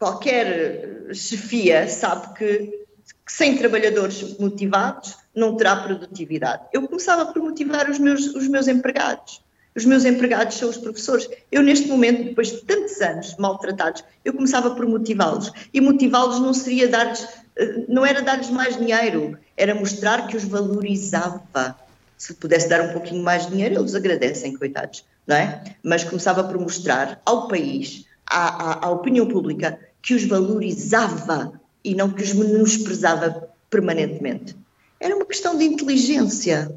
[0.01, 2.87] qualquer chefia, sabe que,
[3.25, 6.65] que sem trabalhadores motivados não terá produtividade.
[6.73, 9.43] Eu começava por motivar os meus, os meus empregados.
[9.75, 11.29] Os meus empregados são os professores.
[11.51, 15.51] Eu, neste momento, depois de tantos anos maltratados, eu começava por motivá-los.
[15.73, 20.45] E motivá-los não seria dar-lhes, eh, não era dar-lhes mais dinheiro, era mostrar que os
[20.45, 21.77] valorizava.
[22.19, 25.63] Se pudesse dar um pouquinho mais de dinheiro, eles agradecem, coitados, não é?
[25.83, 31.95] Mas começava por mostrar ao país, à, à, à opinião pública, que os valorizava e
[31.95, 34.55] não que os menosprezava permanentemente.
[35.01, 36.71] Era uma questão de inteligência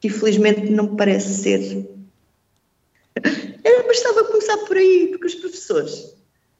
[0.00, 1.88] que infelizmente não parece ser.
[3.64, 6.14] Era, bastava começar por aí, porque os professores,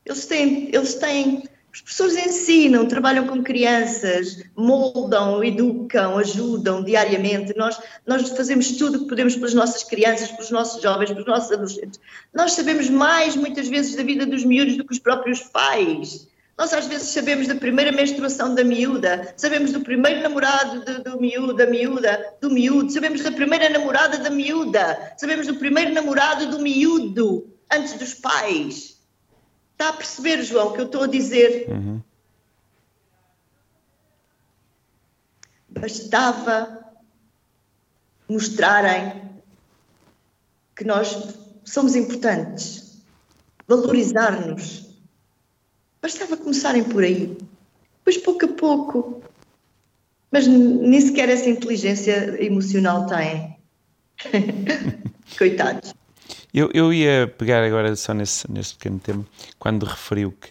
[0.05, 7.57] eles têm, eles têm, os professores ensinam, trabalham com crianças, moldam, educam, ajudam diariamente.
[7.57, 11.53] Nós, nós fazemos tudo o que podemos pelas nossas crianças, pelos nossos jovens, pelos nossos
[11.53, 12.01] adolescentes.
[12.35, 16.27] Nós sabemos mais, muitas vezes, da vida dos miúdos do que os próprios pais.
[16.59, 21.21] Nós às vezes sabemos da primeira menstruação da miúda, sabemos do primeiro namorado do, do
[21.21, 26.51] miúdo, da miúda, do miúdo, sabemos da primeira namorada da miúda, sabemos do primeiro namorado
[26.51, 29.01] do miúdo, antes dos pais.
[29.71, 31.69] Está a perceber, João, o que eu estou a dizer?
[31.69, 32.03] Uhum.
[35.69, 36.85] Bastava
[38.29, 39.31] mostrarem
[40.75, 41.17] que nós
[41.65, 43.01] somos importantes,
[43.69, 44.88] valorizar-nos
[46.01, 47.37] Bastava começarem por aí.
[47.99, 49.23] Depois, pouco a pouco.
[50.31, 53.57] Mas nem sequer essa inteligência emocional têm.
[55.39, 55.95] Coitados.
[56.53, 59.27] Eu, eu ia pegar agora só nesse, nesse pequeno tema,
[59.59, 60.51] quando referiu que,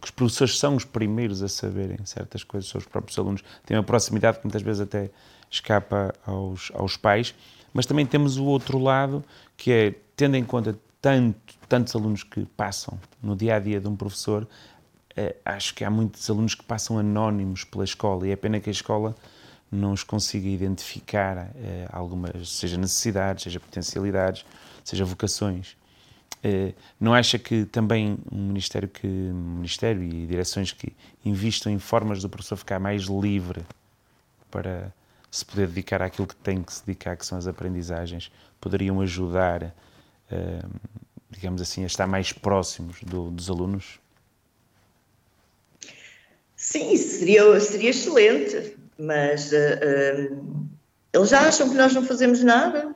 [0.00, 3.76] que os professores são os primeiros a saberem certas coisas sobre os próprios alunos, têm
[3.76, 5.10] uma proximidade que muitas vezes até
[5.50, 7.34] escapa aos, aos pais,
[7.74, 9.22] mas também temos o outro lado,
[9.56, 13.88] que é, tendo em conta tanto, tantos alunos que passam no dia a dia de
[13.88, 14.46] um professor,
[15.16, 18.68] eh, acho que há muitos alunos que passam anónimos pela escola e é pena que
[18.68, 19.16] a escola
[19.70, 24.44] não os consiga identificar eh, algumas, seja necessidades, seja potencialidades,
[24.84, 25.76] seja vocações.
[26.42, 30.92] Eh, não acha que também um ministério que um ministério e direções que
[31.24, 33.64] investam em formas do professor ficar mais livre
[34.50, 34.92] para
[35.30, 39.74] se poder dedicar àquilo que tem que se dedicar, que são as aprendizagens, poderiam ajudar
[41.30, 43.98] digamos assim, a estar mais próximos do, dos alunos?
[46.56, 50.68] Sim, seria, seria excelente, mas uh, uh,
[51.12, 52.94] eles já acham que nós não fazemos nada.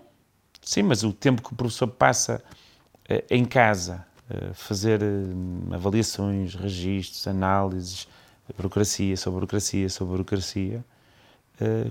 [0.63, 2.43] Sim, mas o tempo que o professor passa
[3.11, 4.07] uh, em casa,
[4.55, 5.01] fazer
[5.73, 8.07] avaliações, registros, análises,
[8.57, 10.85] burocracia sobre burocracia sobre burocracia,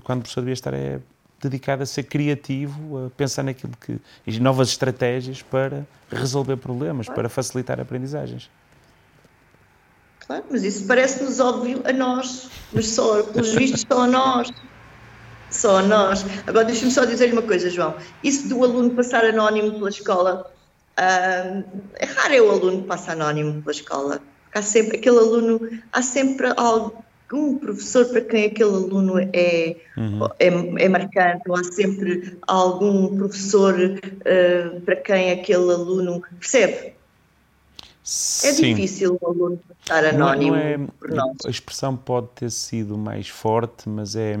[0.04, 1.00] quando o professor devia estar é
[1.40, 3.98] dedicado a ser criativo, a pensar naquilo que.
[4.26, 7.20] e novas estratégias para resolver problemas, claro.
[7.20, 8.50] para facilitar aprendizagens.
[10.26, 14.52] Claro, mas isso parece-nos óbvio a nós, mas só, pelos vistos, só a nós.
[15.50, 16.24] Só a nós.
[16.46, 17.96] Agora, deixa-me só dizer-lhe uma coisa, João.
[18.22, 20.52] Isso do aluno passar anónimo pela escola,
[20.96, 24.20] é raro é o aluno que passa anónimo pela escola.
[24.54, 25.60] Há sempre, aquele aluno,
[25.92, 30.26] há sempre algo algum professor para quem aquele aluno é, uhum.
[30.38, 30.46] é,
[30.84, 36.92] é, marcante, ou há sempre algum professor uh, para quem aquele aluno percebe.
[38.02, 38.74] É Sim.
[38.74, 41.36] difícil o aluno estar é- anónimo não é, por nós.
[41.46, 44.36] A expressão pode ter sido mais forte, mas é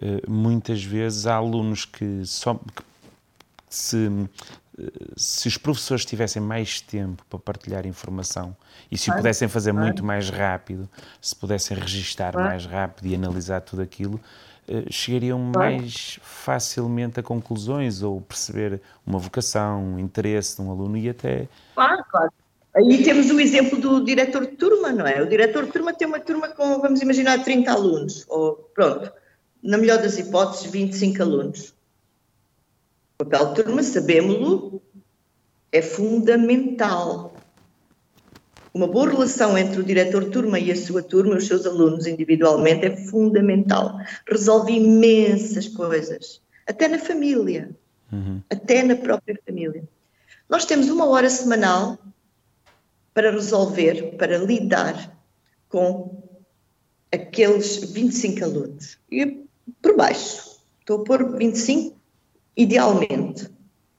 [0.00, 2.82] eh, muitas vezes há alunos que, só, que
[3.68, 4.08] se
[5.16, 8.54] se os professores tivessem mais tempo para partilhar informação
[8.90, 10.88] e se o pudessem fazer muito mais rápido,
[11.20, 14.20] se pudessem registar mais rápido e analisar tudo aquilo,
[14.68, 20.96] eh, chegariam mais facilmente a conclusões ou perceber uma vocação, um interesse de um aluno
[20.96, 21.48] e até.
[21.74, 22.32] Claro, claro.
[22.74, 25.22] Aí temos o exemplo do diretor de turma, não é?
[25.22, 29.10] O diretor de turma tem uma turma com, vamos imaginar, 30 alunos, ou pronto,
[29.62, 31.75] na melhor das hipóteses, 25 alunos
[33.18, 34.82] o papel de turma, sabemos-lo,
[35.72, 37.34] é fundamental.
[38.74, 42.06] Uma boa relação entre o diretor de turma e a sua turma, os seus alunos
[42.06, 43.98] individualmente, é fundamental.
[44.28, 47.70] Resolve imensas coisas, até na família,
[48.12, 48.42] uhum.
[48.50, 49.82] até na própria família.
[50.48, 51.98] Nós temos uma hora semanal
[53.14, 55.16] para resolver, para lidar
[55.70, 56.22] com
[57.10, 58.98] aqueles 25 alunos.
[59.10, 59.42] E
[59.80, 61.96] por baixo, estou a pôr 25
[62.56, 63.48] idealmente,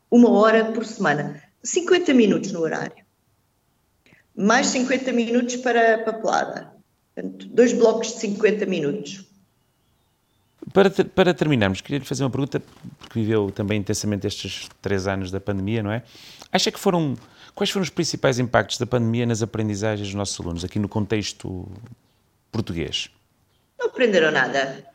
[0.10, 3.06] uma hora por semana, 50 minutos no horário.
[4.36, 6.74] Mais 50 minutos para a papelada.
[7.14, 9.26] Portanto, dois blocos de 50 minutos.
[10.74, 12.62] Para, ter, para terminarmos, queria lhe fazer uma pergunta,
[13.00, 16.04] porque viveu também intensamente estes três anos da pandemia, não é?
[16.52, 17.16] Acha que foram.
[17.56, 21.68] Quais foram os principais impactos da pandemia nas aprendizagens dos nossos alunos, aqui no contexto
[22.52, 23.10] português?
[23.80, 24.86] Não aprenderam nada.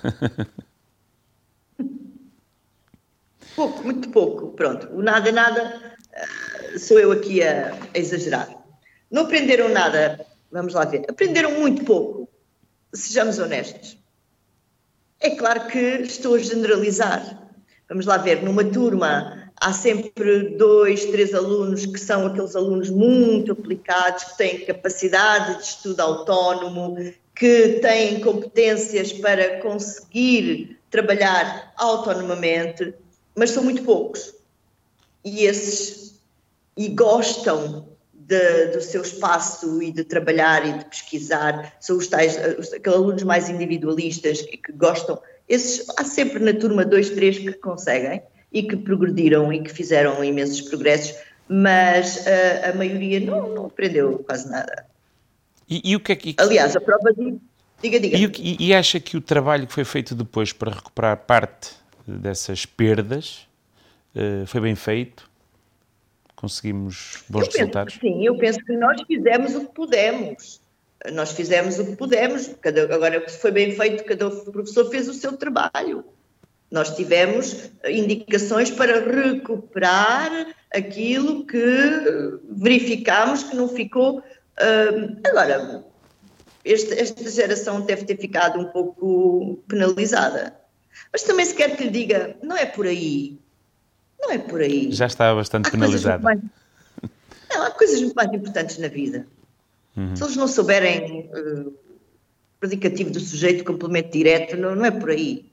[3.54, 4.48] pouco, muito pouco.
[4.52, 5.96] Pronto, o nada nada,
[6.74, 8.48] uh, sou eu aqui a, a, exagerar.
[9.10, 11.04] Não aprenderam nada, vamos lá ver.
[11.08, 12.28] Aprenderam muito pouco,
[12.92, 13.98] sejamos honestos.
[15.20, 17.48] É claro que estou a generalizar.
[17.88, 23.52] Vamos lá ver, numa turma há sempre dois, três alunos que são aqueles alunos muito
[23.52, 26.96] aplicados, que têm capacidade de estudo autónomo,
[27.40, 32.92] que têm competências para conseguir trabalhar autonomamente,
[33.34, 34.34] mas são muito poucos.
[35.24, 36.20] E esses
[36.76, 42.36] e gostam de, do seu espaço e de trabalhar e de pesquisar, são os tais
[42.58, 45.18] os, alunos mais individualistas que, que gostam.
[45.48, 48.22] Esses há sempre na turma dois, três que conseguem
[48.52, 51.16] e que progrediram e que fizeram imensos progressos,
[51.48, 54.89] mas a, a maioria não, não aprendeu quase nada.
[55.70, 56.34] E, e o que é que...
[56.38, 57.38] Aliás, a prova de...
[57.80, 58.18] Diga, diga.
[58.18, 61.70] E, e, acha que o trabalho que foi feito depois para recuperar parte
[62.06, 63.48] dessas perdas
[64.14, 65.30] uh, foi bem feito?
[66.36, 67.98] Conseguimos bons eu resultados?
[68.00, 70.60] sim, eu penso que nós fizemos o que pudemos.
[71.12, 72.50] Nós fizemos o que pudemos.
[72.60, 76.04] Cada, agora, se foi bem feito, cada professor fez o seu trabalho.
[76.70, 84.22] Nós tivemos indicações para recuperar aquilo que verificámos que não ficou
[84.60, 85.84] Uh, agora,
[86.64, 90.54] este, esta geração deve ter ficado um pouco penalizada.
[91.12, 93.38] Mas também se quer que lhe diga, não é por aí.
[94.20, 94.92] Não é por aí.
[94.92, 96.22] Já está bastante há penalizada.
[96.22, 96.40] Mais,
[97.50, 99.26] não, há coisas muito mais importantes na vida.
[99.96, 100.14] Uhum.
[100.14, 101.74] Se eles não souberem uh,
[102.60, 105.50] predicativo do sujeito, complemento direto, não, não é por aí.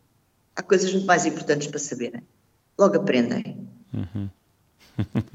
[0.56, 2.22] Há coisas muito mais importantes para saberem.
[2.78, 3.68] Logo aprendem.
[3.94, 4.30] Uhum.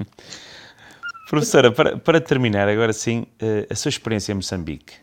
[1.33, 4.93] Professora, para, para terminar, agora sim, eh, a sua experiência em Moçambique,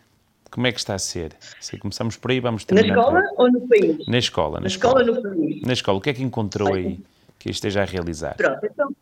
[0.49, 1.33] como é que está a ser?
[1.61, 2.95] Se começamos por aí, vamos terminar.
[2.95, 3.43] Na escola por...
[3.43, 4.07] ou no país?
[4.07, 4.55] Na escola.
[4.55, 5.63] Na, na escola, ou no país?
[5.63, 7.01] Na escola, o que é que encontrou aí
[7.37, 8.37] que esteja a realizar?
[8.37, 8.95] Pronto, então,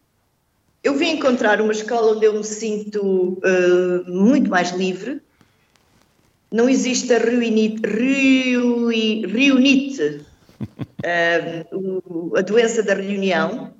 [0.82, 5.20] eu vim encontrar uma escola onde eu me sinto uh, muito mais livre.
[6.50, 7.82] Não existe a reunite,
[9.28, 10.22] reunite
[11.04, 13.74] uh, a doença da reunião.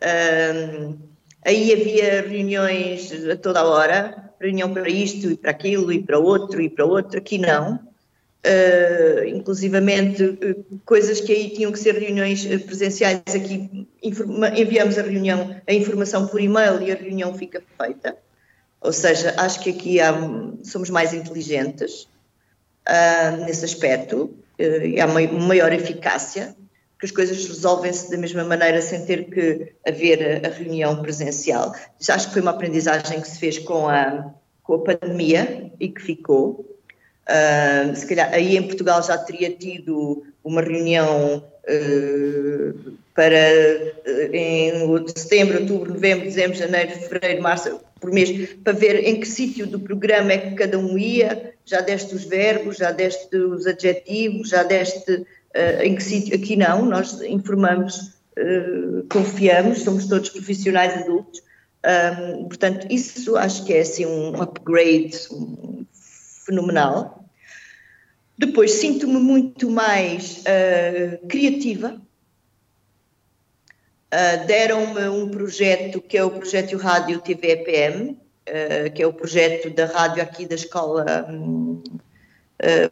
[0.00, 1.05] Uh,
[1.46, 6.18] Aí havia reuniões a toda a hora, reunião para isto e para aquilo e para
[6.18, 7.76] outro e para outro, aqui não.
[8.44, 15.02] Uh, inclusivamente uh, coisas que aí tinham que ser reuniões uh, presenciais, aqui enviamos a
[15.02, 18.16] reunião, a informação por e-mail e a reunião fica feita.
[18.80, 20.12] Ou seja, acho que aqui há,
[20.64, 22.08] somos mais inteligentes
[23.44, 26.54] nesse aspecto, e há uma maior eficácia
[26.98, 31.74] que as coisas resolvem-se da mesma maneira sem ter que haver a, reunião presencial.
[32.00, 34.32] Já acho que foi uma aprendizagem que se fez com a,
[34.62, 36.64] com a pandemia e que ficou.
[37.28, 45.08] Uh, se calhar aí em Portugal já teria tido uma reunião uh, para eh, em
[45.16, 49.80] setembro, outubro, novembro, dezembro, janeiro, fevereiro, março, por mês, para ver em que sítio do
[49.80, 54.62] programa é que cada um ia, já deste os verbos, já deste os adjetivos, já
[54.62, 55.26] deste uh,
[55.82, 61.40] em que sítio, aqui não, nós informamos, uh, confiamos, somos todos profissionais adultos,
[61.86, 65.16] um, portanto, isso acho que é assim um upgrade
[66.44, 67.24] fenomenal.
[68.36, 72.00] Depois sinto-me muito mais uh, criativa,
[74.06, 79.12] Uh, Deram-me um projeto que é o projeto Rádio TV EPM, uh, que é o
[79.12, 81.82] projeto da rádio aqui da Escola um,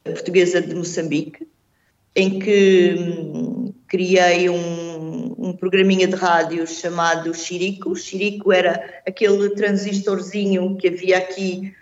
[0.03, 1.49] Portuguesa de Moçambique,
[2.17, 7.91] em que um, criei um, um, programinha de rádio chamado Chirico.
[7.91, 11.73] O Chirico era aquele transistorzinho que havia aqui,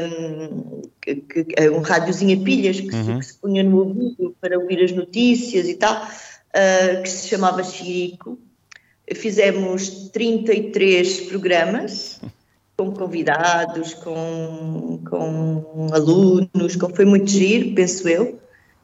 [0.00, 3.04] um, que, que, um rádiozinho a pilhas que, uhum.
[3.04, 6.08] se, que, se, punha no ouvido para ouvir as notícias e tal,
[7.02, 8.38] que se chamava Chirico
[9.14, 12.20] fizemos 33 programas
[12.76, 18.38] com convidados, com, com alunos, com, foi muito giro, penso eu.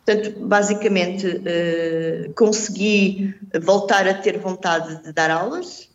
[0.04, 5.88] Portanto, basicamente, uh, consegui voltar a ter vontade de dar aulas,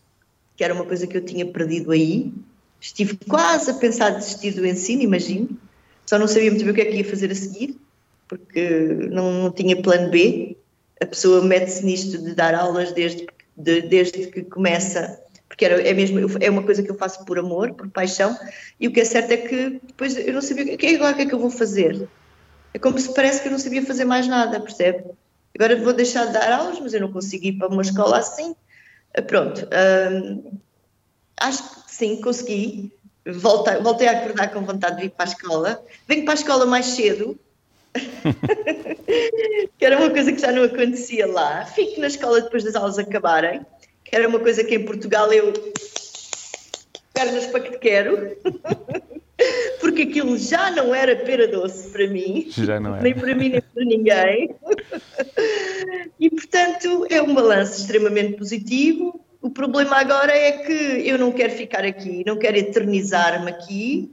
[0.56, 2.34] que era uma coisa que eu tinha perdido aí.
[2.80, 5.50] Estive quase a pensar desistir do ensino, imagino.
[6.06, 7.78] Só não sabia muito bem o que é que ia fazer a seguir,
[8.28, 8.70] porque
[9.12, 10.56] não, não tinha plano B.
[11.02, 13.28] A pessoa mete-se nisto de dar aulas desde
[13.58, 17.40] de, desde que começa, porque era, é mesmo, é uma coisa que eu faço por
[17.40, 18.38] amor, por paixão,
[18.80, 21.16] e o que é certo é que depois eu não sabia, o que é agora
[21.16, 22.08] que é que eu vou fazer?
[22.74, 25.06] É como se parece que eu não sabia fazer mais nada, percebe?
[25.56, 28.56] Agora vou deixar de dar aulas, mas eu não consigo ir para uma escola assim.
[29.16, 29.68] Ah, pronto,
[30.12, 30.60] hum,
[31.40, 32.94] acho que sim, consegui.
[33.26, 35.86] Voltei, voltei a acordar com vontade de ir para a escola.
[36.08, 37.40] Venho para a escola mais cedo,
[39.78, 41.66] que era uma coisa que já não acontecia lá.
[41.66, 43.66] Fico na escola depois das aulas acabarem,
[44.06, 45.52] que era uma coisa que em Portugal eu
[47.14, 48.38] pernas para que te quero,
[49.88, 52.50] porque aquilo já não era pera doce para mim,
[53.02, 54.56] nem para mim nem para ninguém.
[56.20, 59.22] E portanto é um balanço extremamente positivo.
[59.42, 60.74] O problema agora é que
[61.08, 64.12] eu não quero ficar aqui, não quero eternizar-me aqui,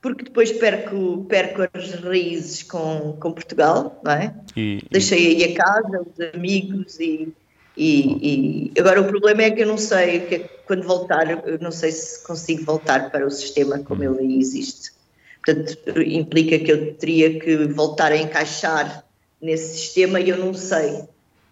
[0.00, 4.32] porque depois perco, perco as raízes com, com Portugal, não é?
[4.56, 7.34] E, Deixei aí a casa, os amigos e,
[7.76, 11.58] e, e, agora o problema é que eu não sei, que é quando voltar, eu
[11.58, 14.99] não sei se consigo voltar para o sistema como ele aí existe.
[15.44, 19.04] Portanto, implica que eu teria que voltar a encaixar
[19.40, 21.04] nesse sistema e eu não sei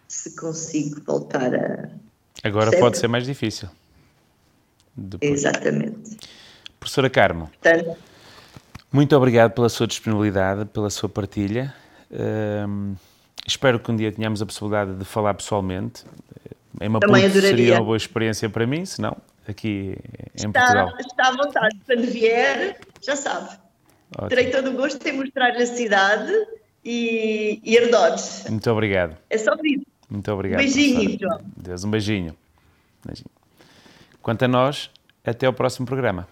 [0.07, 1.89] se consigo voltar a.
[2.45, 3.69] Agora pode ser mais difícil.
[4.97, 5.33] Depois.
[5.33, 6.19] Exatamente.
[6.79, 7.51] Professora Carmo.
[7.61, 7.97] Portanto,
[8.93, 11.75] muito obrigado pela sua disponibilidade, pela sua partilha.
[12.11, 12.95] Um,
[13.47, 16.05] espero que um dia tenhamos a possibilidade de falar pessoalmente.
[16.81, 19.17] É uma Também seria uma boa experiência para mim, se não,
[19.47, 19.97] aqui
[20.35, 20.95] em está, Portugal.
[20.99, 23.59] Está à vontade, quando vier, já sabe.
[24.17, 24.29] Ótimo.
[24.29, 26.33] Terei todo o gosto em mostrar-lhe a cidade
[26.85, 28.51] e, e.
[28.51, 29.17] Muito obrigado.
[29.29, 29.83] É só vir.
[30.09, 30.61] Muito obrigado.
[30.61, 31.41] Um beijinho, João.
[31.57, 32.37] Deus, um beijinho.
[33.05, 33.31] beijinho.
[34.23, 34.91] Quanto a nós,
[35.25, 36.27] até ao próximo programa.